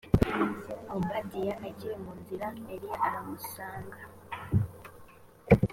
obadiya 0.95 1.53
akiri 1.67 1.95
mu 2.03 2.11
nzira 2.19 2.47
eliya 2.73 2.97
arahamusanga 3.05 3.99